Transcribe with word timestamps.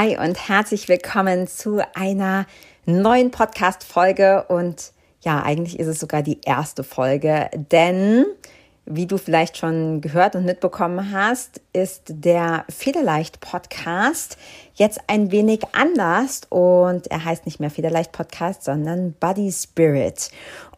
Hi 0.00 0.16
und 0.16 0.48
herzlich 0.48 0.88
willkommen 0.88 1.46
zu 1.46 1.82
einer 1.94 2.46
neuen 2.86 3.30
Podcast-Folge. 3.30 4.46
Und 4.48 4.92
ja, 5.20 5.42
eigentlich 5.42 5.78
ist 5.78 5.88
es 5.88 6.00
sogar 6.00 6.22
die 6.22 6.40
erste 6.42 6.84
Folge, 6.84 7.50
denn 7.52 8.24
wie 8.86 9.04
du 9.04 9.18
vielleicht 9.18 9.58
schon 9.58 10.00
gehört 10.00 10.36
und 10.36 10.46
mitbekommen 10.46 11.12
hast, 11.12 11.60
ist 11.74 12.04
der 12.06 12.64
Federleicht 12.70 13.40
Podcast 13.40 14.38
jetzt 14.72 15.00
ein 15.06 15.32
wenig 15.32 15.64
anders 15.72 16.40
und 16.48 17.10
er 17.10 17.22
heißt 17.22 17.44
nicht 17.44 17.60
mehr 17.60 17.70
Federleicht 17.70 18.10
Podcast, 18.10 18.64
sondern 18.64 19.12
Body 19.20 19.52
Spirit. 19.52 20.30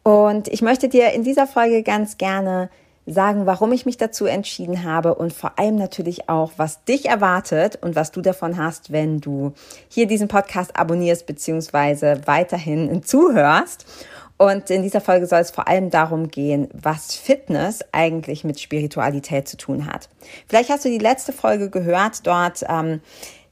Und 0.02 0.48
ich 0.48 0.62
möchte 0.62 0.88
dir 0.88 1.12
in 1.12 1.22
dieser 1.22 1.46
Folge 1.46 1.84
ganz 1.84 2.18
gerne 2.18 2.70
sagen, 3.06 3.46
warum 3.46 3.72
ich 3.72 3.84
mich 3.86 3.96
dazu 3.96 4.26
entschieden 4.26 4.84
habe 4.84 5.14
und 5.14 5.32
vor 5.32 5.58
allem 5.58 5.76
natürlich 5.76 6.28
auch, 6.28 6.52
was 6.56 6.84
dich 6.84 7.06
erwartet 7.06 7.78
und 7.82 7.96
was 7.96 8.12
du 8.12 8.20
davon 8.20 8.56
hast, 8.56 8.92
wenn 8.92 9.20
du 9.20 9.52
hier 9.88 10.06
diesen 10.06 10.28
Podcast 10.28 10.76
abonnierst 10.76 11.26
bzw. 11.26 12.26
weiterhin 12.26 13.02
zuhörst. 13.02 13.86
Und 14.38 14.70
in 14.70 14.82
dieser 14.82 15.00
Folge 15.00 15.26
soll 15.26 15.40
es 15.40 15.52
vor 15.52 15.68
allem 15.68 15.90
darum 15.90 16.28
gehen, 16.28 16.68
was 16.72 17.14
Fitness 17.14 17.80
eigentlich 17.92 18.42
mit 18.42 18.58
Spiritualität 18.58 19.46
zu 19.46 19.56
tun 19.56 19.86
hat. 19.86 20.08
Vielleicht 20.48 20.70
hast 20.70 20.84
du 20.84 20.88
die 20.88 20.98
letzte 20.98 21.32
Folge 21.32 21.70
gehört. 21.70 22.26
Dort 22.26 22.64
ähm, 22.68 23.00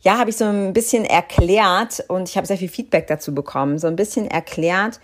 ja, 0.01 0.19
habe 0.19 0.31
ich 0.31 0.37
so 0.37 0.47
ein 0.47 0.73
bisschen 0.73 1.05
erklärt 1.05 2.05
und 2.09 2.29
ich 2.29 2.37
habe 2.37 2.47
sehr 2.47 2.57
viel 2.57 2.69
Feedback 2.69 3.07
dazu 3.07 3.35
bekommen. 3.35 3.79
So 3.79 3.87
ein 3.87 3.97
bisschen 3.97 4.27
erklärt, 4.27 4.99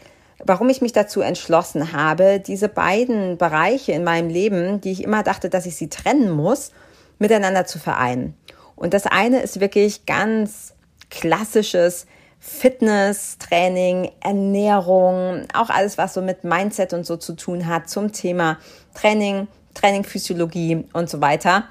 warum 0.45 0.69
ich 0.69 0.81
mich 0.81 0.92
dazu 0.92 1.20
entschlossen 1.20 1.92
habe, 1.92 2.41
diese 2.41 2.69
beiden 2.69 3.37
Bereiche 3.39 3.92
in 3.92 4.05
meinem 4.05 4.29
Leben, 4.29 4.81
die 4.81 4.93
ich 4.93 5.03
immer 5.03 5.23
dachte, 5.23 5.48
dass 5.48 5.67
ich 5.67 5.77
sie 5.77 5.89
trennen 5.89 6.31
muss, 6.31 6.73
miteinander 7.19 7.67
zu 7.67 7.78
vereinen. 7.78 8.34
Und 8.75 8.93
das 8.93 9.06
eine 9.06 9.41
ist 9.41 9.61
wirklich 9.61 10.05
ganz 10.06 10.75
klassisches 11.11 12.06
Fitness, 12.38 13.38
Training, 13.38 14.12
Ernährung, 14.21 15.47
auch 15.55 15.71
alles, 15.71 15.99
was 15.99 16.15
so 16.15 16.22
mit 16.22 16.44
Mindset 16.44 16.93
und 16.93 17.06
so 17.06 17.16
zu 17.16 17.34
tun 17.34 17.66
hat 17.66 17.89
zum 17.89 18.12
Thema 18.12 18.59
Training, 18.94 19.49
Trainingphysiologie 19.75 20.84
und 20.93 21.10
so 21.10 21.21
weiter. 21.21 21.65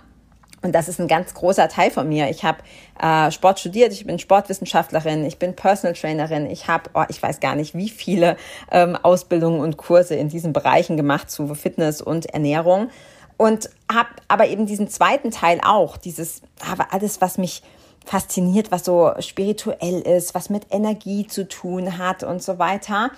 Und 0.65 0.71
das 0.71 0.87
ist 0.87 0.99
ein 0.99 1.07
ganz 1.07 1.35
großer 1.35 1.69
Teil 1.69 1.91
von 1.91 2.09
mir. 2.09 2.27
Ich 2.31 2.43
habe 2.43 2.57
äh, 2.99 3.29
Sport 3.29 3.59
studiert, 3.59 3.93
ich 3.93 4.03
bin 4.03 4.17
Sportwissenschaftlerin, 4.17 5.23
ich 5.23 5.37
bin 5.37 5.55
Personal 5.55 5.93
Trainerin, 5.93 6.49
ich 6.49 6.67
habe, 6.67 6.89
oh, 6.95 7.03
ich 7.07 7.21
weiß 7.21 7.39
gar 7.39 7.53
nicht, 7.53 7.75
wie 7.75 7.87
viele 7.87 8.35
ähm, 8.71 8.95
Ausbildungen 8.95 9.59
und 9.59 9.77
Kurse 9.77 10.15
in 10.15 10.27
diesen 10.27 10.53
Bereichen 10.53 10.97
gemacht 10.97 11.29
zu 11.29 11.53
Fitness 11.53 12.01
und 12.01 12.25
Ernährung. 12.25 12.89
Und 13.37 13.69
habe 13.93 14.09
aber 14.27 14.47
eben 14.47 14.65
diesen 14.65 14.87
zweiten 14.89 15.29
Teil 15.29 15.61
auch, 15.63 15.97
dieses, 15.97 16.41
aber 16.67 16.93
alles, 16.93 17.21
was 17.21 17.37
mich 17.37 17.61
fasziniert, 18.03 18.71
was 18.71 18.85
so 18.85 19.13
spirituell 19.19 20.01
ist, 20.01 20.33
was 20.33 20.49
mit 20.49 20.65
Energie 20.71 21.27
zu 21.27 21.47
tun 21.47 21.99
hat 21.99 22.23
und 22.23 22.41
so 22.41 22.57
weiter. 22.57 23.11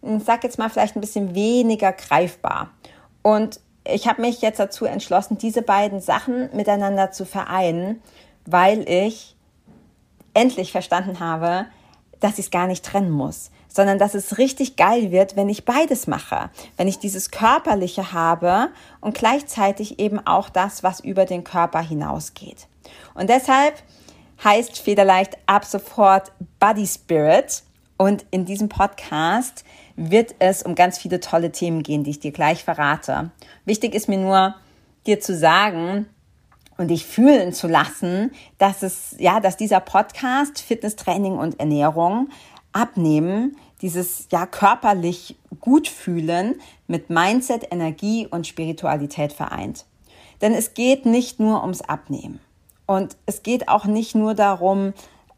Ich 0.00 0.22
sag 0.22 0.44
jetzt 0.44 0.60
mal 0.60 0.70
vielleicht 0.70 0.94
ein 0.94 1.00
bisschen 1.00 1.34
weniger 1.34 1.90
greifbar. 1.90 2.70
Und 3.22 3.58
ich 3.86 4.08
habe 4.08 4.22
mich 4.22 4.40
jetzt 4.40 4.58
dazu 4.58 4.86
entschlossen, 4.86 5.38
diese 5.38 5.62
beiden 5.62 6.00
Sachen 6.00 6.54
miteinander 6.54 7.10
zu 7.10 7.26
vereinen, 7.26 8.02
weil 8.46 8.88
ich 8.88 9.36
endlich 10.32 10.72
verstanden 10.72 11.20
habe, 11.20 11.66
dass 12.20 12.38
ich 12.38 12.46
es 12.46 12.50
gar 12.50 12.66
nicht 12.66 12.84
trennen 12.84 13.10
muss, 13.10 13.50
sondern 13.68 13.98
dass 13.98 14.14
es 14.14 14.38
richtig 14.38 14.76
geil 14.76 15.10
wird, 15.12 15.36
wenn 15.36 15.48
ich 15.48 15.64
beides 15.64 16.06
mache, 16.06 16.50
wenn 16.76 16.88
ich 16.88 16.98
dieses 16.98 17.30
Körperliche 17.30 18.12
habe 18.12 18.70
und 19.00 19.14
gleichzeitig 19.14 19.98
eben 19.98 20.26
auch 20.26 20.48
das, 20.48 20.82
was 20.82 21.00
über 21.00 21.26
den 21.26 21.44
Körper 21.44 21.80
hinausgeht. 21.80 22.66
Und 23.14 23.28
deshalb 23.28 23.74
heißt 24.42 24.78
Federleicht 24.78 25.36
ab 25.46 25.64
sofort 25.64 26.32
Body 26.58 26.86
Spirit 26.86 27.62
und 27.96 28.24
in 28.30 28.44
diesem 28.44 28.68
Podcast 28.68 29.64
wird 29.96 30.34
es 30.38 30.62
um 30.62 30.74
ganz 30.74 30.98
viele 30.98 31.20
tolle 31.20 31.52
Themen 31.52 31.82
gehen, 31.82 32.04
die 32.04 32.10
ich 32.10 32.20
dir 32.20 32.32
gleich 32.32 32.64
verrate. 32.64 33.30
Wichtig 33.64 33.94
ist 33.94 34.08
mir 34.08 34.18
nur, 34.18 34.56
dir 35.06 35.20
zu 35.20 35.36
sagen 35.36 36.06
und 36.76 36.88
dich 36.88 37.06
fühlen 37.06 37.52
zu 37.52 37.68
lassen, 37.68 38.32
dass 38.58 38.82
es, 38.82 39.14
ja, 39.18 39.38
dass 39.40 39.56
dieser 39.56 39.80
Podcast 39.80 40.60
Fitness, 40.60 40.96
Training 40.96 41.34
und 41.34 41.60
Ernährung 41.60 42.30
abnehmen, 42.72 43.56
dieses, 43.80 44.26
ja, 44.32 44.46
körperlich 44.46 45.36
gut 45.60 45.88
fühlen 45.88 46.56
mit 46.88 47.10
Mindset, 47.10 47.68
Energie 47.70 48.26
und 48.26 48.46
Spiritualität 48.46 49.32
vereint. 49.32 49.84
Denn 50.40 50.54
es 50.54 50.74
geht 50.74 51.06
nicht 51.06 51.38
nur 51.38 51.62
ums 51.62 51.82
Abnehmen. 51.82 52.40
Und 52.86 53.16
es 53.26 53.42
geht 53.42 53.68
auch 53.68 53.84
nicht 53.84 54.14
nur 54.14 54.34
darum, 54.34 54.94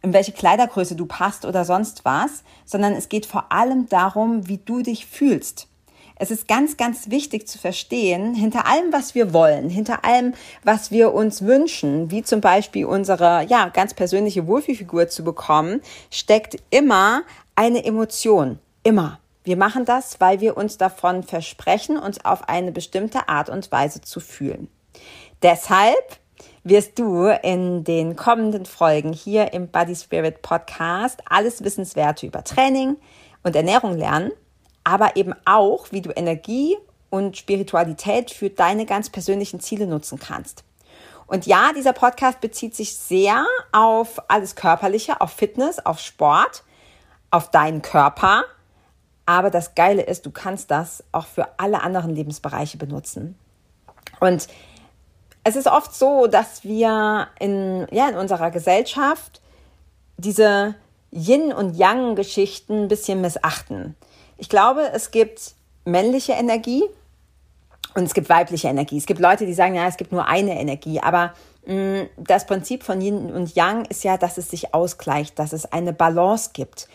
in 0.06 0.12
welche 0.12 0.30
Kleidergröße 0.30 0.94
du 0.94 1.04
passt 1.04 1.44
oder 1.44 1.64
sonst 1.64 2.04
was, 2.04 2.44
sondern 2.64 2.92
es 2.92 3.08
geht 3.08 3.26
vor 3.26 3.50
allem 3.50 3.88
darum, 3.88 4.46
wie 4.46 4.58
du 4.58 4.80
dich 4.80 5.04
fühlst. 5.04 5.66
Es 6.14 6.30
ist 6.30 6.46
ganz, 6.46 6.76
ganz 6.76 7.10
wichtig 7.10 7.48
zu 7.48 7.58
verstehen, 7.58 8.32
hinter 8.34 8.68
allem, 8.68 8.92
was 8.92 9.16
wir 9.16 9.34
wollen, 9.34 9.68
hinter 9.68 10.04
allem, 10.04 10.34
was 10.62 10.92
wir 10.92 11.12
uns 11.12 11.42
wünschen, 11.42 12.08
wie 12.12 12.22
zum 12.22 12.40
Beispiel 12.40 12.86
unsere, 12.86 13.44
ja, 13.48 13.68
ganz 13.68 13.94
persönliche 13.94 14.46
Wohlfühlfigur 14.46 15.08
zu 15.08 15.24
bekommen, 15.24 15.82
steckt 16.08 16.56
immer 16.70 17.22
eine 17.56 17.84
Emotion. 17.84 18.60
Immer. 18.84 19.18
Wir 19.42 19.56
machen 19.56 19.84
das, 19.84 20.20
weil 20.20 20.40
wir 20.40 20.56
uns 20.56 20.78
davon 20.78 21.24
versprechen, 21.24 21.98
uns 21.98 22.24
auf 22.24 22.48
eine 22.48 22.70
bestimmte 22.70 23.28
Art 23.28 23.50
und 23.50 23.72
Weise 23.72 24.02
zu 24.02 24.20
fühlen. 24.20 24.68
Deshalb 25.42 26.20
wirst 26.68 26.98
du 26.98 27.26
in 27.44 27.84
den 27.84 28.16
kommenden 28.16 28.66
Folgen 28.66 29.12
hier 29.12 29.52
im 29.52 29.68
Body 29.68 29.94
Spirit 29.94 30.42
Podcast 30.42 31.22
alles 31.30 31.62
Wissenswerte 31.62 32.26
über 32.26 32.42
Training 32.42 32.96
und 33.44 33.54
Ernährung 33.54 33.96
lernen, 33.96 34.32
aber 34.82 35.14
eben 35.14 35.32
auch, 35.44 35.92
wie 35.92 36.00
du 36.00 36.10
Energie 36.10 36.76
und 37.08 37.36
Spiritualität 37.36 38.32
für 38.32 38.50
deine 38.50 38.84
ganz 38.84 39.10
persönlichen 39.10 39.60
Ziele 39.60 39.86
nutzen 39.86 40.18
kannst. 40.18 40.64
Und 41.28 41.46
ja, 41.46 41.70
dieser 41.72 41.92
Podcast 41.92 42.40
bezieht 42.40 42.74
sich 42.74 42.96
sehr 42.96 43.46
auf 43.70 44.20
alles 44.28 44.56
Körperliche, 44.56 45.20
auf 45.20 45.30
Fitness, 45.30 45.78
auf 45.78 46.00
Sport, 46.00 46.64
auf 47.30 47.48
deinen 47.52 47.80
Körper. 47.80 48.42
Aber 49.24 49.50
das 49.50 49.76
Geile 49.76 50.02
ist, 50.02 50.26
du 50.26 50.32
kannst 50.32 50.72
das 50.72 51.04
auch 51.12 51.26
für 51.26 51.46
alle 51.58 51.82
anderen 51.82 52.12
Lebensbereiche 52.12 52.76
benutzen. 52.76 53.38
Und 54.18 54.48
es 55.46 55.54
ist 55.54 55.68
oft 55.68 55.94
so, 55.94 56.26
dass 56.26 56.64
wir 56.64 57.28
in, 57.38 57.86
ja, 57.92 58.08
in 58.08 58.16
unserer 58.16 58.50
Gesellschaft 58.50 59.40
diese 60.16 60.74
Yin- 61.12 61.52
und 61.52 61.76
Yang-Geschichten 61.76 62.82
ein 62.82 62.88
bisschen 62.88 63.20
missachten. 63.20 63.94
Ich 64.38 64.48
glaube, 64.48 64.90
es 64.92 65.12
gibt 65.12 65.52
männliche 65.84 66.32
Energie 66.32 66.82
und 67.94 68.02
es 68.02 68.12
gibt 68.12 68.28
weibliche 68.28 68.66
Energie. 68.66 68.98
Es 68.98 69.06
gibt 69.06 69.20
Leute, 69.20 69.46
die 69.46 69.54
sagen, 69.54 69.76
ja, 69.76 69.86
es 69.86 69.96
gibt 69.96 70.10
nur 70.10 70.26
eine 70.26 70.58
Energie, 70.58 70.98
aber 70.98 71.32
mh, 71.64 71.74
mm, 71.74 72.08
das 72.16 72.44
Prinzip 72.46 72.82
von 72.82 73.00
Yin 73.00 73.32
und 73.32 73.54
Yang 73.54 73.84
ist 73.84 74.02
ja, 74.02 74.16
dass 74.16 74.38
es 74.38 74.50
sich 74.50 74.74
ausgleicht, 74.74 75.38
dass 75.38 75.52
es 75.52 75.70
eine 75.72 75.92
Balance 75.92 76.50
gibt. 76.54 76.88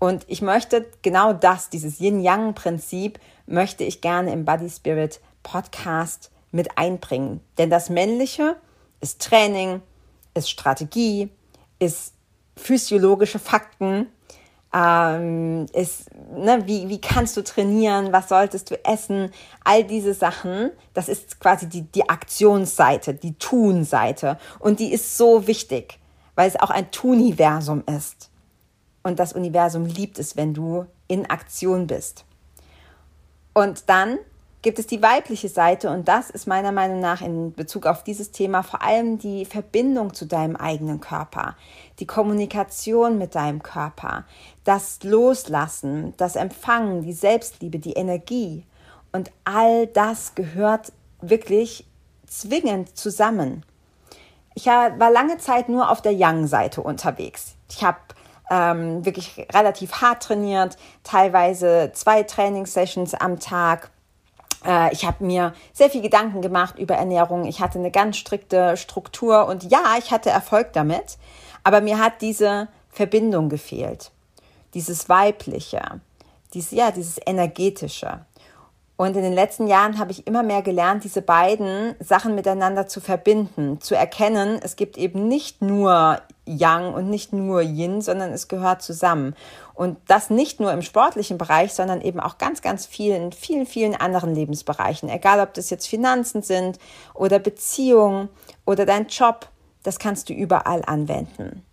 Und 0.00 0.24
ich 0.26 0.42
möchte 0.42 0.86
genau 1.02 1.32
das, 1.34 1.70
dieses 1.70 2.00
Yin-Yang-Prinzip, 2.00 3.20
möchte 3.46 3.84
ich 3.84 4.00
gerne 4.00 4.32
im 4.32 4.44
Body 4.44 4.68
Spirit 4.68 5.20
Podcast 5.44 6.31
mit 6.52 6.78
einbringen. 6.78 7.40
Denn 7.58 7.70
das 7.70 7.90
Männliche 7.90 8.56
ist 9.00 9.20
Training, 9.20 9.82
ist 10.34 10.50
Strategie, 10.50 11.30
ist 11.78 12.14
physiologische 12.56 13.38
Fakten, 13.38 14.06
ähm, 14.74 15.66
ist, 15.72 16.06
ne, 16.34 16.62
wie, 16.66 16.88
wie 16.88 17.00
kannst 17.00 17.36
du 17.36 17.42
trainieren, 17.42 18.12
was 18.12 18.28
solltest 18.28 18.70
du 18.70 18.84
essen, 18.84 19.30
all 19.64 19.84
diese 19.84 20.14
Sachen, 20.14 20.70
das 20.94 21.08
ist 21.08 21.40
quasi 21.40 21.68
die, 21.68 21.82
die 21.82 22.08
Aktionsseite, 22.08 23.14
die 23.14 23.34
Tun-Seite. 23.34 24.38
Und 24.58 24.80
die 24.80 24.92
ist 24.92 25.18
so 25.18 25.46
wichtig, 25.46 25.98
weil 26.34 26.48
es 26.48 26.58
auch 26.58 26.70
ein 26.70 26.90
Tuniversum 26.90 27.84
ist. 27.86 28.30
Und 29.02 29.18
das 29.18 29.32
Universum 29.32 29.84
liebt 29.84 30.18
es, 30.18 30.36
wenn 30.36 30.54
du 30.54 30.86
in 31.08 31.28
Aktion 31.28 31.86
bist. 31.86 32.24
Und 33.52 33.88
dann 33.88 34.18
gibt 34.62 34.78
es 34.78 34.86
die 34.86 35.02
weibliche 35.02 35.48
Seite 35.48 35.90
und 35.90 36.06
das 36.06 36.30
ist 36.30 36.46
meiner 36.46 36.72
Meinung 36.72 37.00
nach 37.00 37.20
in 37.20 37.52
Bezug 37.52 37.84
auf 37.86 38.04
dieses 38.04 38.30
Thema 38.30 38.62
vor 38.62 38.82
allem 38.82 39.18
die 39.18 39.44
Verbindung 39.44 40.14
zu 40.14 40.24
deinem 40.24 40.56
eigenen 40.56 41.00
Körper, 41.00 41.56
die 41.98 42.06
Kommunikation 42.06 43.18
mit 43.18 43.34
deinem 43.34 43.62
Körper, 43.62 44.24
das 44.64 45.00
Loslassen, 45.02 46.14
das 46.16 46.36
Empfangen, 46.36 47.02
die 47.02 47.12
Selbstliebe, 47.12 47.80
die 47.80 47.94
Energie 47.94 48.64
und 49.10 49.32
all 49.44 49.88
das 49.88 50.36
gehört 50.36 50.92
wirklich 51.20 51.84
zwingend 52.26 52.96
zusammen. 52.96 53.64
Ich 54.54 54.66
war 54.66 55.10
lange 55.10 55.38
Zeit 55.38 55.68
nur 55.68 55.90
auf 55.90 56.02
der 56.02 56.12
Yang-Seite 56.12 56.82
unterwegs. 56.82 57.56
Ich 57.68 57.82
habe 57.82 57.98
ähm, 58.50 59.04
wirklich 59.04 59.46
relativ 59.52 60.02
hart 60.02 60.22
trainiert, 60.22 60.76
teilweise 61.04 61.90
zwei 61.94 62.22
Trainingssessions 62.22 63.14
am 63.14 63.40
Tag 63.40 63.90
ich 64.92 65.04
habe 65.04 65.24
mir 65.24 65.54
sehr 65.72 65.90
viel 65.90 66.02
Gedanken 66.02 66.40
gemacht 66.40 66.78
über 66.78 66.94
Ernährung. 66.94 67.46
Ich 67.46 67.60
hatte 67.60 67.78
eine 67.78 67.90
ganz 67.90 68.16
strikte 68.16 68.76
Struktur 68.76 69.46
und 69.46 69.64
ja, 69.64 69.96
ich 69.98 70.10
hatte 70.10 70.30
Erfolg 70.30 70.72
damit, 70.72 71.18
aber 71.64 71.80
mir 71.80 71.98
hat 71.98 72.20
diese 72.20 72.68
Verbindung 72.88 73.48
gefehlt. 73.48 74.12
Dieses 74.74 75.08
Weibliche, 75.08 75.82
dieses, 76.54 76.70
ja, 76.70 76.90
dieses 76.90 77.18
Energetische. 77.24 78.24
Und 78.96 79.16
in 79.16 79.22
den 79.22 79.32
letzten 79.32 79.66
Jahren 79.66 79.98
habe 79.98 80.12
ich 80.12 80.26
immer 80.26 80.42
mehr 80.42 80.62
gelernt, 80.62 81.02
diese 81.02 81.22
beiden 81.22 81.96
Sachen 81.98 82.34
miteinander 82.34 82.86
zu 82.86 83.00
verbinden, 83.00 83.80
zu 83.80 83.96
erkennen, 83.96 84.60
es 84.62 84.76
gibt 84.76 84.96
eben 84.96 85.26
nicht 85.26 85.60
nur 85.60 86.20
Yang 86.46 86.94
und 86.94 87.10
nicht 87.10 87.32
nur 87.32 87.60
Yin, 87.60 88.00
sondern 88.00 88.32
es 88.32 88.48
gehört 88.48 88.82
zusammen. 88.82 89.36
Und 89.74 89.98
das 90.08 90.28
nicht 90.28 90.60
nur 90.60 90.72
im 90.72 90.82
sportlichen 90.82 91.38
Bereich, 91.38 91.72
sondern 91.72 92.00
eben 92.00 92.20
auch 92.20 92.38
ganz, 92.38 92.62
ganz 92.62 92.84
vielen, 92.84 93.32
vielen, 93.32 93.66
vielen 93.66 93.94
anderen 93.94 94.34
Lebensbereichen. 94.34 95.08
Egal, 95.08 95.40
ob 95.40 95.54
das 95.54 95.70
jetzt 95.70 95.86
Finanzen 95.86 96.42
sind 96.42 96.78
oder 97.14 97.38
Beziehungen 97.38 98.28
oder 98.64 98.86
dein 98.86 99.06
Job, 99.06 99.48
das 99.82 99.98
kannst 99.98 100.28
du 100.28 100.32
überall 100.32 100.82
anwenden. 100.84 101.64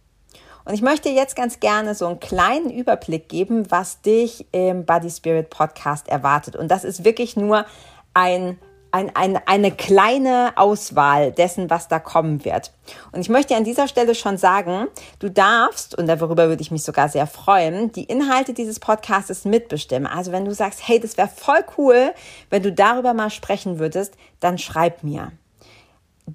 Und 0.65 0.75
ich 0.75 0.81
möchte 0.83 1.09
jetzt 1.09 1.35
ganz 1.35 1.59
gerne 1.59 1.95
so 1.95 2.05
einen 2.05 2.19
kleinen 2.19 2.69
Überblick 2.69 3.27
geben, 3.27 3.71
was 3.71 4.01
dich 4.01 4.45
im 4.51 4.85
Body 4.85 5.09
Spirit 5.09 5.49
Podcast 5.49 6.07
erwartet. 6.07 6.55
Und 6.55 6.69
das 6.69 6.83
ist 6.83 7.03
wirklich 7.03 7.35
nur 7.35 7.65
ein 8.13 8.59
ein, 8.91 9.15
ein, 9.15 9.39
eine 9.45 9.71
kleine 9.71 10.53
Auswahl 10.55 11.31
dessen, 11.31 11.69
was 11.69 11.87
da 11.87 11.99
kommen 11.99 12.43
wird. 12.45 12.71
Und 13.11 13.21
ich 13.21 13.29
möchte 13.29 13.55
an 13.55 13.63
dieser 13.63 13.87
Stelle 13.87 14.15
schon 14.15 14.37
sagen, 14.37 14.87
du 15.19 15.29
darfst, 15.29 15.95
und 15.97 16.07
darüber 16.07 16.49
würde 16.49 16.61
ich 16.61 16.71
mich 16.71 16.83
sogar 16.83 17.07
sehr 17.09 17.27
freuen, 17.27 17.91
die 17.91 18.05
Inhalte 18.05 18.53
dieses 18.53 18.79
Podcasts 18.79 19.45
mitbestimmen. 19.45 20.07
Also 20.07 20.31
wenn 20.31 20.45
du 20.45 20.53
sagst, 20.53 20.87
hey, 20.87 20.99
das 20.99 21.17
wäre 21.17 21.27
voll 21.27 21.63
cool, 21.77 22.13
wenn 22.49 22.63
du 22.63 22.71
darüber 22.71 23.13
mal 23.13 23.29
sprechen 23.29 23.77
würdest, 23.79 24.15
dann 24.39 24.57
schreib 24.57 25.03
mir. 25.03 25.31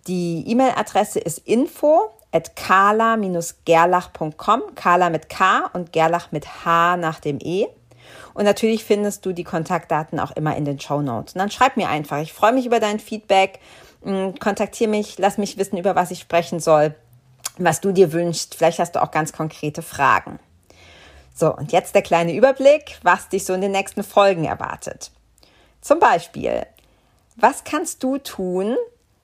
Die 0.07 0.45
E-Mail-Adresse 0.49 1.19
ist 1.21 1.39
info 1.39 2.11
at 2.33 2.57
kala-gerlach.com, 2.57 4.63
Kala 4.75 5.11
mit 5.11 5.29
K 5.29 5.71
und 5.73 5.93
Gerlach 5.93 6.33
mit 6.33 6.65
H 6.65 6.97
nach 6.97 7.21
dem 7.21 7.39
E. 7.41 7.69
Und 8.35 8.45
natürlich 8.45 8.85
findest 8.85 9.25
du 9.27 9.33
die 9.33 9.45
Kontaktdaten 9.45 10.21
auch 10.21 10.33
immer 10.33 10.57
in 10.57 10.65
den 10.65 10.81
Show 10.81 11.01
Notes. 11.01 11.35
Und 11.35 11.41
dann 11.41 11.51
schreib 11.51 11.77
mir 11.77 11.89
einfach. 11.89 12.21
Ich 12.21 12.33
freue 12.33 12.53
mich 12.53 12.67
über 12.67 12.81
dein 12.81 13.01
Feedback. 13.01 13.61
Mm, 14.03 14.31
kontaktiere 14.39 14.91
mich, 14.91 15.19
lass 15.19 15.39
mich 15.39 15.57
wissen, 15.57 15.79
über 15.79 15.95
was 15.95 16.11
ich 16.11 16.21
sprechen 16.21 16.61
soll, 16.61 16.95
was 17.59 17.81
du 17.81 17.93
dir 17.93 18.13
wünschst. 18.13 18.55
Vielleicht 18.55 18.79
hast 18.79 18.97
du 18.97 19.03
auch 19.03 19.11
ganz 19.11 19.33
konkrete 19.33 19.83
Fragen. 19.83 20.39
So, 21.35 21.55
und 21.55 21.73
jetzt 21.73 21.95
der 21.95 22.03
kleine 22.03 22.35
Überblick, 22.35 22.99
was 23.03 23.29
dich 23.29 23.45
so 23.45 23.55
in 23.55 23.61
den 23.61 23.73
nächsten 23.73 24.05
Folgen 24.05 24.45
erwartet. 24.45 25.11
Zum 25.81 25.99
Beispiel, 25.99 26.65
was 27.37 27.65
kannst 27.65 28.03
du 28.03 28.19
tun, 28.19 28.77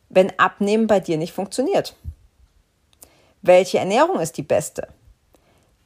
wenn 0.09 0.37
Abnehmen 0.39 0.89
bei 0.89 0.99
dir 0.99 1.17
nicht 1.17 1.33
funktioniert? 1.33 1.95
Welche 3.43 3.79
Ernährung 3.79 4.19
ist 4.19 4.37
die 4.37 4.43
beste? 4.43 4.89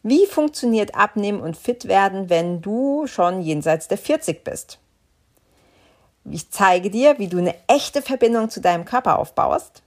Wie 0.07 0.27
funktioniert 0.27 0.95
Abnehmen 0.95 1.41
und 1.41 1.57
fit 1.57 1.89
werden, 1.89 2.29
wenn 2.29 2.61
du 2.61 3.07
schon 3.07 3.41
jenseits 3.41 3.89
der 3.89 3.97
40 3.97 4.45
bist? 4.45 4.79
Ich 6.31 6.51
zeige 6.51 6.91
dir, 6.91 7.19
wie 7.19 7.29
du 7.29 7.39
eine 7.39 7.55
echte 7.69 8.03
Verbindung 8.03 8.51
zu 8.51 8.61
deinem 8.61 8.85
Körper 8.85 9.19
aufbaust, 9.19 9.83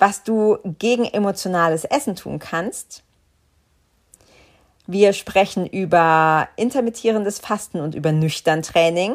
was 0.00 0.24
du 0.24 0.58
gegen 0.80 1.04
emotionales 1.04 1.84
Essen 1.84 2.16
tun 2.16 2.40
kannst. 2.40 3.04
Wir 4.88 5.12
sprechen 5.12 5.64
über 5.64 6.48
intermittierendes 6.56 7.38
Fasten 7.38 7.78
und 7.78 7.94
über 7.94 8.10
nüchtern 8.10 8.62
Training. 8.62 9.14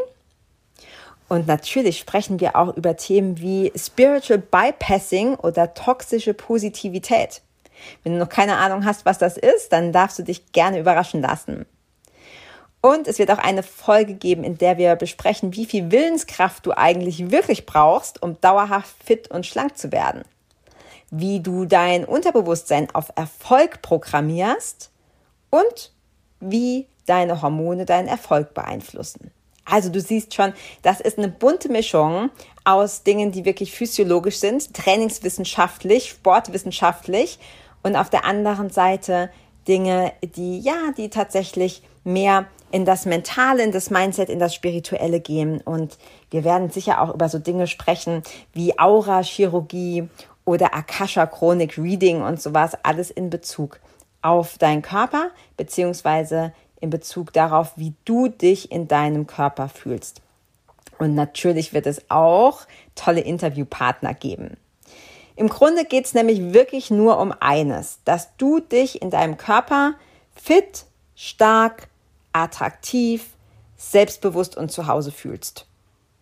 Und 1.27 1.45
natürlich 1.45 1.99
sprechen 1.99 2.39
wir 2.39 2.55
auch 2.55 2.77
über 2.77 2.95
Themen 2.95 3.37
wie 3.39 3.73
Spiritual 3.75 4.39
Bypassing 4.39 5.35
oder 5.35 5.73
toxische 5.73 6.33
Positivität. 6.33 7.41
Wenn 8.03 8.13
du 8.13 8.19
noch 8.19 8.29
keine 8.29 8.57
Ahnung 8.57 8.85
hast, 8.85 9.05
was 9.05 9.17
das 9.17 9.37
ist, 9.37 9.71
dann 9.71 9.91
darfst 9.91 10.19
du 10.19 10.23
dich 10.23 10.51
gerne 10.51 10.79
überraschen 10.79 11.21
lassen. 11.21 11.65
Und 12.81 13.07
es 13.07 13.17
wird 13.17 13.31
auch 13.31 13.37
eine 13.37 13.63
Folge 13.63 14.13
geben, 14.13 14.43
in 14.43 14.57
der 14.57 14.77
wir 14.77 14.97
besprechen, 14.97 15.55
wie 15.55 15.65
viel 15.65 15.89
Willenskraft 15.89 16.65
du 16.65 16.73
eigentlich 16.77 17.31
wirklich 17.31 17.65
brauchst, 17.65 18.21
um 18.21 18.39
dauerhaft 18.41 18.95
fit 19.01 19.31
und 19.31 19.45
schlank 19.45 19.77
zu 19.77 19.93
werden. 19.93 20.23
Wie 21.09 21.39
du 21.39 21.63
dein 21.63 22.03
Unterbewusstsein 22.03 22.93
auf 22.93 23.13
Erfolg 23.15 23.81
programmierst 23.81 24.91
und 25.49 25.93
wie 26.41 26.87
deine 27.05 27.41
Hormone 27.41 27.85
deinen 27.85 28.09
Erfolg 28.09 28.53
beeinflussen. 28.53 29.31
Also 29.65 29.89
du 29.89 30.01
siehst 30.01 30.33
schon, 30.33 30.53
das 30.81 30.99
ist 30.99 31.17
eine 31.17 31.29
bunte 31.29 31.69
Mischung 31.69 32.31
aus 32.65 33.03
Dingen, 33.03 33.31
die 33.31 33.45
wirklich 33.45 33.71
physiologisch 33.71 34.39
sind, 34.39 34.73
trainingswissenschaftlich, 34.73 36.09
sportwissenschaftlich 36.09 37.39
und 37.83 37.95
auf 37.95 38.09
der 38.09 38.25
anderen 38.25 38.69
Seite 38.69 39.29
Dinge, 39.67 40.11
die 40.23 40.59
ja, 40.59 40.91
die 40.97 41.09
tatsächlich 41.09 41.83
mehr 42.03 42.45
in 42.71 42.85
das 42.85 43.05
Mentale, 43.05 43.63
in 43.63 43.71
das 43.71 43.89
Mindset, 43.89 44.29
in 44.29 44.39
das 44.39 44.55
Spirituelle 44.55 45.19
gehen. 45.19 45.61
Und 45.61 45.97
wir 46.31 46.43
werden 46.43 46.69
sicher 46.69 47.01
auch 47.01 47.13
über 47.13 47.29
so 47.29 47.39
Dinge 47.39 47.67
sprechen 47.67 48.23
wie 48.51 48.77
Aura-Chirurgie 48.79 50.09
oder 50.43 50.73
Akasha-Chronik-Reading 50.73 52.21
und 52.21 52.41
sowas, 52.41 52.75
alles 52.83 53.11
in 53.11 53.29
Bezug 53.29 53.79
auf 54.21 54.57
deinen 54.57 54.81
Körper 54.81 55.29
beziehungsweise 55.55 56.53
in 56.79 56.89
Bezug 56.89 57.31
darauf, 57.31 57.73
wie 57.77 57.93
du 58.05 58.27
dich 58.27 58.71
in 58.71 58.87
deinem 58.87 59.27
Körper 59.27 59.69
fühlst. 59.69 60.21
Und 60.97 61.15
natürlich 61.15 61.73
wird 61.73 61.85
es 61.85 62.09
auch 62.09 62.61
tolle 62.95 63.21
Interviewpartner 63.21 64.13
geben. 64.13 64.57
Im 65.35 65.49
Grunde 65.49 65.85
geht 65.85 66.05
es 66.05 66.13
nämlich 66.13 66.53
wirklich 66.53 66.91
nur 66.91 67.19
um 67.19 67.33
eines, 67.39 67.99
dass 68.05 68.35
du 68.37 68.59
dich 68.59 69.01
in 69.01 69.09
deinem 69.09 69.37
Körper 69.37 69.95
fit, 70.35 70.85
stark, 71.15 71.87
attraktiv, 72.33 73.25
selbstbewusst 73.77 74.55
und 74.55 74.71
zu 74.71 74.87
Hause 74.87 75.11
fühlst. 75.11 75.65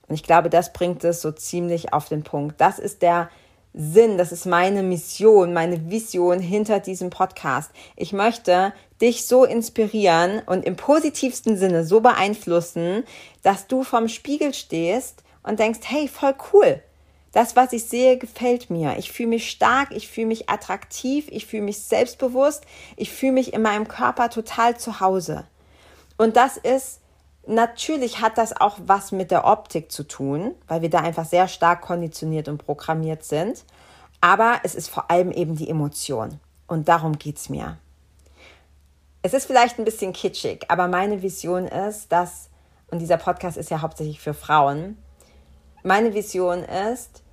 Und 0.08 0.16
ich 0.16 0.24
glaube, 0.24 0.50
das 0.50 0.74
bringt 0.74 1.04
es 1.04 1.22
so 1.22 1.32
ziemlich 1.32 1.94
auf 1.94 2.10
den 2.10 2.24
Punkt. 2.24 2.60
Das 2.60 2.80
ist 2.80 3.02
der 3.02 3.30
Sinn, 3.74 4.18
das 4.18 4.34
ist 4.34 4.46
meine 4.46 4.84
Mission, 4.84 5.54
meine 5.54 5.90
Vision 5.90 6.40
hinter 6.40 6.82
diesem 6.82 7.10
Podcast. 7.10 7.72
Ich 7.96 8.12
möchte 8.12 8.74
dich 9.02 9.26
so 9.26 9.46
inspirieren 9.46 10.42
und 10.46 10.66
im 10.66 10.76
positivsten 10.76 11.56
Sinne 11.56 11.86
so 11.86 12.02
beeinflussen, 12.02 13.06
dass 13.44 13.68
du 13.68 13.84
vom 13.84 14.10
Spiegel 14.10 14.54
stehst 14.54 15.24
und 15.44 15.60
denkst, 15.60 15.80
hey, 15.84 16.10
voll 16.10 16.36
cool. 16.52 16.82
Das, 17.32 17.56
was 17.56 17.72
ich 17.72 17.86
sehe, 17.86 18.18
gefällt 18.18 18.70
mir. 18.70 18.98
Ich 18.98 19.12
fühle 19.12 19.30
mich 19.30 19.50
stark, 19.50 19.92
ich 19.92 20.10
fühle 20.10 20.28
mich 20.28 20.50
attraktiv, 20.50 21.28
ich 21.30 21.46
fühle 21.46 21.64
mich 21.64 21.82
selbstbewusst, 21.84 22.66
ich 22.98 23.12
fühle 23.12 23.32
mich 23.34 23.54
in 23.54 23.62
meinem 23.62 23.88
Körper 23.88 24.30
total 24.30 24.78
zu 24.78 25.00
Hause. 25.00 25.46
Und 26.18 26.36
das 26.36 26.58
ist 26.58 27.02
Natürlich 27.48 28.22
hat 28.22 28.38
das 28.38 28.56
auch 28.56 28.78
was 28.86 29.12
mit 29.12 29.32
der 29.32 29.46
Optik 29.46 29.92
zu 29.92 30.04
tun, 30.04 30.54
weil 30.68 30.84
wir 30.84 30.90
da 30.90 31.00
einfach 31.00 31.26
sehr 31.26 31.48
stark 31.48 31.82
konditioniert 31.82 32.48
und 32.48 32.64
programmiert 32.64 33.24
sind. 33.24 33.64
Aber 34.22 34.60
es 34.64 34.76
ist 34.76 34.90
vor 34.90 35.10
allem 35.10 35.32
eben 35.32 35.56
die 35.56 35.70
Emotion. 35.70 36.40
Und 36.68 36.88
darum 36.88 37.18
geht 37.18 37.38
es 37.38 37.50
mir. 37.50 37.78
Es 39.24 39.34
ist 39.34 39.46
vielleicht 39.46 39.80
ein 39.80 39.86
bisschen 39.86 40.14
kitschig, 40.14 40.66
aber 40.68 40.88
meine 40.88 41.22
Vision 41.22 41.66
ist, 41.66 42.12
dass, 42.12 42.50
und 42.92 43.00
dieser 43.00 43.18
Podcast 43.18 43.58
ist 43.58 43.72
ja 43.72 43.82
hauptsächlich 43.82 44.20
für 44.20 44.34
Frauen, 44.34 44.98
meine 45.84 46.14
Vision 46.14 46.64
ist, 46.64 47.24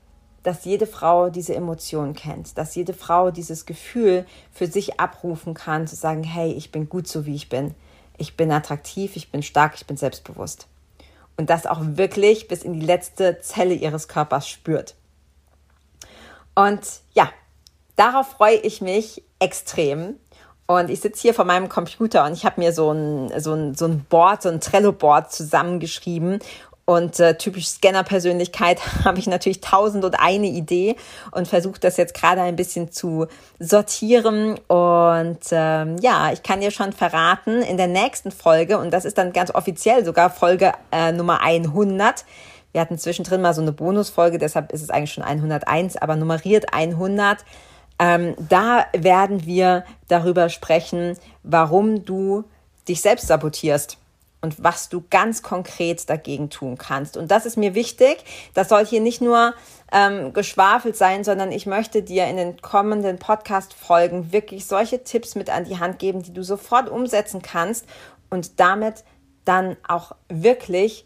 dass 0.43 0.65
jede 0.65 0.87
Frau 0.87 1.31
diese 1.31 1.55
Emotion 1.55 2.15
kennt, 2.15 2.57
dass 2.57 2.75
jede 2.75 2.95
Frau 2.95 3.31
dieses 3.31 3.67
Gefühl 3.67 4.25
für 4.53 4.67
sich 4.67 4.99
abrufen 5.01 5.55
kann, 5.55 5.87
zu 5.87 5.97
sagen, 5.97 6.23
hey, 6.23 6.53
ich 6.53 6.73
bin 6.73 6.89
gut 6.89 7.09
so, 7.09 7.27
wie 7.27 7.35
ich 7.35 7.49
bin. 7.49 7.75
Ich 8.17 8.37
bin 8.37 8.51
attraktiv, 8.51 9.17
ich 9.17 9.31
bin 9.31 9.43
stark, 9.43 9.75
ich 9.75 9.87
bin 9.87 9.97
selbstbewusst. 9.97 10.67
Und 11.37 11.51
das 11.51 11.67
auch 11.67 11.81
wirklich 11.83 12.49
bis 12.49 12.63
in 12.63 12.73
die 12.73 12.85
letzte 12.85 13.41
Zelle 13.41 13.75
ihres 13.75 14.09
Körpers 14.09 14.49
spürt. 14.49 14.95
Und 16.55 16.81
ja, 17.13 17.31
darauf 17.95 18.29
freue 18.29 18.57
ich 18.57 18.81
mich 18.81 19.23
extrem. 19.39 20.17
Und 20.67 20.91
ich 20.91 21.01
sitze 21.01 21.23
hier 21.23 21.35
vor 21.35 21.45
meinem 21.47 21.69
Computer 21.69 22.27
und 22.27 22.35
ich 22.35 22.45
habe 22.45 22.61
mir 22.61 22.73
so 22.73 22.91
ein, 22.91 23.41
so, 23.41 23.55
ein, 23.55 23.75
so 23.75 23.87
ein 23.87 24.05
Board, 24.05 24.43
so 24.43 24.51
ein 24.51 24.61
Trello-Board 24.61 25.33
zusammengeschrieben 25.33 26.41
und 26.89 27.21
äh, 27.21 27.37
typisch 27.37 27.67
Scanner-Persönlichkeit 27.67 28.81
habe 29.05 29.19
ich 29.19 29.27
natürlich 29.27 29.61
tausend 29.61 30.07
und 30.07 30.19
eine 30.19 30.47
Idee 30.47 30.97
und 31.33 31.47
versuche 31.47 31.79
das 31.79 31.99
jetzt 31.99 32.15
gerade 32.15 32.41
ein 32.41 32.57
bisschen 32.57 32.91
zu 32.91 33.27
sortieren. 33.59 34.59
Und 34.69 35.41
ähm, 35.51 35.97
ja, 36.01 36.33
ich 36.33 36.43
kann 36.43 36.63
dir 36.63 36.71
schon 36.71 36.95
verraten, 36.95 37.61
in 37.61 37.77
der 37.77 37.89
nächsten 37.89 38.31
Folge, 38.31 38.79
und 38.79 38.91
das 38.91 39.05
ist 39.05 39.19
dann 39.19 39.35
ganz 39.35 39.55
offiziell 39.55 40.03
sogar 40.03 40.31
Folge 40.31 40.73
äh, 40.91 41.13
Nummer 41.13 41.43
100, 41.43 42.25
wir 42.73 42.81
hatten 42.81 42.97
zwischendrin 42.97 43.43
mal 43.43 43.53
so 43.53 43.61
eine 43.61 43.73
Bonusfolge, 43.73 44.39
deshalb 44.39 44.73
ist 44.73 44.81
es 44.81 44.89
eigentlich 44.89 45.13
schon 45.13 45.25
101, 45.25 45.99
aber 45.99 46.17
nummeriert 46.17 46.73
100. 46.73 47.45
Ähm, 47.99 48.35
da 48.49 48.87
werden 48.97 49.45
wir 49.45 49.85
darüber 50.09 50.49
sprechen, 50.49 51.19
warum 51.43 52.07
du 52.07 52.45
dich 52.89 53.03
selbst 53.03 53.27
sabotierst 53.27 53.99
und 54.41 54.63
was 54.63 54.89
du 54.89 55.05
ganz 55.11 55.43
konkret 55.43 56.09
dagegen 56.09 56.51
tun 56.51 56.79
kannst. 56.79 57.17
Und 57.17 57.31
das 57.31 57.47
ist 57.47 57.57
mir 57.57 57.75
wichtig. 57.75 58.25
Das 58.55 58.69
soll 58.69 58.87
hier 58.87 59.01
nicht 59.01 59.21
nur 59.21 59.55
ähm, 59.93 60.33
geschwafelt 60.33 60.97
sein, 60.97 61.25
sondern 61.25 61.51
ich 61.51 61.67
möchte 61.67 62.03
dir 62.03 62.27
in 62.27 62.37
den 62.37 62.61
kommenden 62.61 63.19
Podcast-Folgen 63.19 64.33
wirklich 64.33 64.67
solche 64.67 65.03
Tipps 65.03 65.35
mit 65.35 65.51
an 65.51 65.65
die 65.65 65.79
Hand 65.79 65.99
geben, 65.99 66.23
die 66.23 66.33
du 66.33 66.43
sofort 66.43 66.89
umsetzen 66.89 67.43
kannst 67.43 67.87
und 68.31 68.61
damit 68.61 69.05
dann 69.45 69.77
auch 69.87 70.13
wirklich 70.29 71.05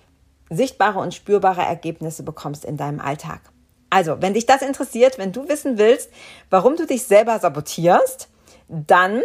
sichtbare 0.51 0.99
und 0.99 1.15
spürbare 1.15 1.63
Ergebnisse 1.63 2.23
bekommst 2.23 2.65
in 2.65 2.77
deinem 2.77 3.01
Alltag. 3.01 3.41
Also, 3.89 4.21
wenn 4.21 4.35
dich 4.35 4.47
das 4.47 4.63
interessiert, 4.63 5.19
wenn 5.19 5.33
du 5.33 5.49
wissen 5.49 5.79
willst, 5.79 6.11
warum 6.51 6.77
du 6.77 6.87
dich 6.87 7.05
selber 7.05 7.39
sabotierst, 7.39 8.29
dann 8.69 9.23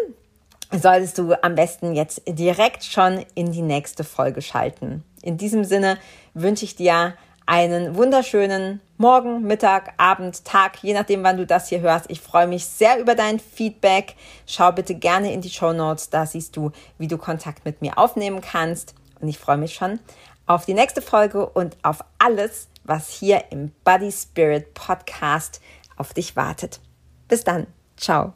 solltest 0.72 1.18
du 1.18 1.34
am 1.42 1.56
besten 1.56 1.94
jetzt 1.94 2.22
direkt 2.28 2.84
schon 2.84 3.26
in 3.36 3.52
die 3.52 3.62
nächste 3.62 4.04
Folge 4.04 4.42
schalten. 4.42 5.04
In 5.22 5.38
diesem 5.38 5.64
Sinne 5.64 5.98
wünsche 6.34 6.66
ich 6.66 6.76
dir 6.76 7.14
einen 7.46 7.96
wunderschönen 7.96 8.82
Morgen, 8.98 9.44
Mittag, 9.44 9.94
Abend, 9.98 10.44
Tag, 10.44 10.84
je 10.84 10.94
nachdem, 10.94 11.24
wann 11.24 11.38
du 11.38 11.46
das 11.46 11.70
hier 11.70 11.80
hörst. 11.80 12.06
Ich 12.10 12.20
freue 12.20 12.48
mich 12.48 12.66
sehr 12.66 13.00
über 13.00 13.16
dein 13.16 13.40
Feedback. 13.40 14.16
Schau 14.46 14.72
bitte 14.72 14.96
gerne 14.96 15.32
in 15.32 15.42
die 15.42 15.50
Show 15.50 15.72
Notes, 15.72 16.10
da 16.10 16.26
siehst 16.26 16.58
du, 16.58 16.72
wie 16.98 17.08
du 17.08 17.18
Kontakt 17.18 17.64
mit 17.64 17.82
mir 17.82 17.98
aufnehmen 17.98 18.42
kannst. 18.42 18.96
Und 19.22 19.28
ich 19.30 19.38
freue 19.38 19.58
mich 19.58 19.74
schon 19.74 20.00
auf 20.46 20.66
die 20.66 20.74
nächste 20.74 21.02
Folge 21.02 21.48
und 21.48 21.78
auf 21.84 22.04
alles, 22.18 22.68
was 22.84 23.10
hier 23.10 23.46
im 23.52 23.72
Body 23.84 24.12
Spirit 24.12 24.74
Podcast 24.74 25.62
auf 25.96 26.14
dich 26.14 26.36
wartet. 26.36 26.80
Bis 27.28 27.44
dann. 27.44 27.68
Ciao. 27.98 28.34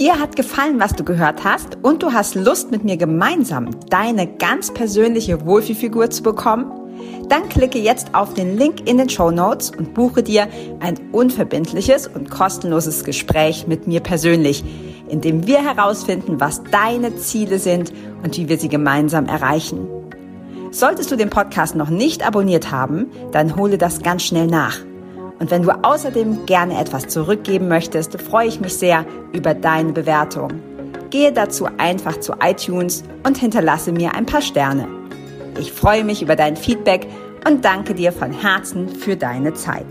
Dir 0.00 0.18
hat 0.18 0.34
gefallen, 0.34 0.80
was 0.80 0.94
du 0.94 1.04
gehört 1.04 1.44
hast 1.44 1.76
und 1.82 2.02
du 2.02 2.14
hast 2.14 2.34
Lust, 2.34 2.70
mit 2.70 2.84
mir 2.84 2.96
gemeinsam 2.96 3.68
deine 3.90 4.26
ganz 4.26 4.72
persönliche 4.72 5.44
Wohlfühlfigur 5.44 6.08
zu 6.08 6.22
bekommen? 6.22 6.72
Dann 7.28 7.50
klicke 7.50 7.78
jetzt 7.78 8.14
auf 8.14 8.32
den 8.32 8.56
Link 8.56 8.88
in 8.88 8.96
den 8.96 9.10
Show 9.10 9.30
Notes 9.30 9.70
und 9.76 9.92
buche 9.92 10.22
dir 10.22 10.48
ein 10.80 10.98
unverbindliches 11.12 12.06
und 12.06 12.30
kostenloses 12.30 13.04
Gespräch 13.04 13.66
mit 13.66 13.86
mir 13.86 14.00
persönlich, 14.00 14.64
in 15.10 15.20
dem 15.20 15.46
wir 15.46 15.62
herausfinden, 15.62 16.40
was 16.40 16.62
deine 16.70 17.16
Ziele 17.16 17.58
sind 17.58 17.92
und 18.22 18.38
wie 18.38 18.48
wir 18.48 18.58
sie 18.58 18.70
gemeinsam 18.70 19.26
erreichen. 19.26 19.86
Solltest 20.70 21.10
du 21.10 21.16
den 21.16 21.28
Podcast 21.28 21.74
noch 21.74 21.90
nicht 21.90 22.26
abonniert 22.26 22.70
haben, 22.70 23.10
dann 23.32 23.54
hole 23.54 23.76
das 23.76 24.00
ganz 24.00 24.22
schnell 24.22 24.46
nach. 24.46 24.78
Und 25.40 25.50
wenn 25.50 25.62
du 25.62 25.70
außerdem 25.70 26.44
gerne 26.44 26.78
etwas 26.78 27.08
zurückgeben 27.08 27.66
möchtest, 27.66 28.20
freue 28.20 28.46
ich 28.46 28.60
mich 28.60 28.74
sehr 28.74 29.06
über 29.32 29.54
deine 29.54 29.92
Bewertung. 29.92 30.52
Gehe 31.08 31.32
dazu 31.32 31.66
einfach 31.78 32.20
zu 32.20 32.34
iTunes 32.42 33.02
und 33.26 33.38
hinterlasse 33.38 33.90
mir 33.90 34.14
ein 34.14 34.26
paar 34.26 34.42
Sterne. 34.42 34.86
Ich 35.58 35.72
freue 35.72 36.04
mich 36.04 36.22
über 36.22 36.36
dein 36.36 36.56
Feedback 36.56 37.08
und 37.48 37.64
danke 37.64 37.94
dir 37.94 38.12
von 38.12 38.32
Herzen 38.32 38.88
für 38.90 39.16
deine 39.16 39.54
Zeit. 39.54 39.86